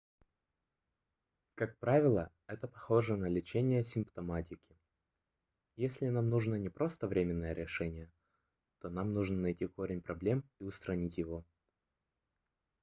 [1.53, 4.75] как правило это похоже на лечение симптоматики
[5.75, 8.11] если нам нужно не просто временное решение
[8.79, 11.45] то нам нужно найти корень проблем и устранить его